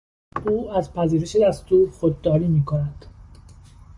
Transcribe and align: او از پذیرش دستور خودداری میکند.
او 0.45 0.69
از 0.69 0.93
پذیرش 0.93 1.35
دستور 1.35 1.91
خودداری 1.91 2.47
میکند. 2.47 3.05